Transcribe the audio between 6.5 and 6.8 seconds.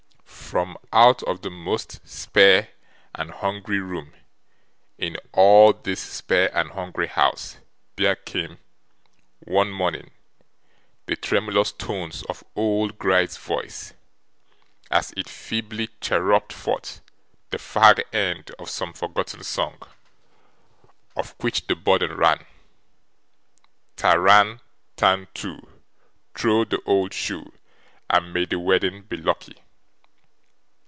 and